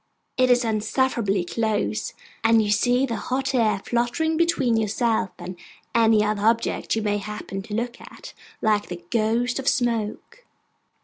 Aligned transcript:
It 0.35 0.49
is 0.49 0.65
insufferably 0.65 1.45
close; 1.45 2.15
and 2.43 2.59
you 2.63 2.71
see 2.71 3.05
the 3.05 3.17
hot 3.17 3.53
air 3.53 3.79
fluttering 3.85 4.35
between 4.35 4.75
yourself 4.75 5.29
and 5.37 5.55
any 5.93 6.25
other 6.25 6.41
object 6.41 6.95
you 6.95 7.03
may 7.03 7.19
happen 7.19 7.61
to 7.61 7.75
look 7.75 8.01
at, 8.01 8.33
like 8.63 8.87
the 8.87 9.05
ghost 9.11 9.59
of 9.59 9.67
smoke. 9.67 10.43